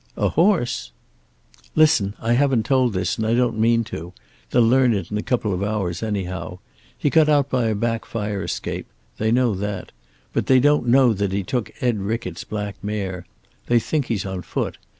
"A 0.17 0.29
horse!" 0.29 0.91
"Listen. 1.75 2.15
I 2.19 2.33
haven't 2.33 2.65
told 2.65 2.91
this, 2.93 3.19
and 3.19 3.27
I 3.27 3.35
don't 3.35 3.59
mean 3.59 3.83
to. 3.83 4.13
They'll 4.49 4.67
learn 4.67 4.95
it 4.95 5.11
in 5.11 5.17
a 5.19 5.21
couple 5.21 5.53
of 5.53 5.61
hours, 5.61 6.01
anyhow. 6.01 6.57
He 6.97 7.11
got 7.11 7.29
out 7.29 7.51
by 7.51 7.65
a 7.65 7.75
back 7.75 8.05
fire 8.05 8.41
escape 8.41 8.87
they 9.19 9.31
know 9.31 9.53
that. 9.53 9.91
But 10.33 10.47
they 10.47 10.59
don't 10.59 10.87
know 10.87 11.11
he 11.11 11.43
took 11.43 11.69
Ed 11.81 11.99
Rickett's 11.99 12.43
black 12.45 12.83
mare. 12.83 13.27
They 13.67 13.77
think 13.77 14.05
he's 14.07 14.25
on 14.25 14.41
foot. 14.41 14.79